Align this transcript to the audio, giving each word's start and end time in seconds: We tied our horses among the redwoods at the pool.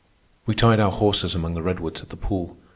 We 0.47 0.55
tied 0.55 0.79
our 0.79 0.91
horses 0.91 1.35
among 1.35 1.53
the 1.53 1.61
redwoods 1.61 2.01
at 2.01 2.09
the 2.09 2.17
pool. 2.17 2.57